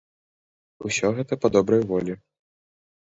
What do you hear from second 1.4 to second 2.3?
па добрай волі.